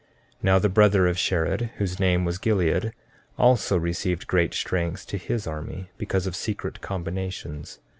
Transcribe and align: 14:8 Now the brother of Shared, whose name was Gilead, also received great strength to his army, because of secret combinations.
14:8 0.37 0.37
Now 0.45 0.57
the 0.57 0.67
brother 0.67 1.05
of 1.05 1.19
Shared, 1.19 1.69
whose 1.77 1.99
name 1.99 2.25
was 2.25 2.39
Gilead, 2.39 2.91
also 3.37 3.77
received 3.77 4.25
great 4.25 4.55
strength 4.55 5.05
to 5.05 5.17
his 5.19 5.45
army, 5.45 5.91
because 5.99 6.25
of 6.25 6.35
secret 6.35 6.81
combinations. 6.81 7.77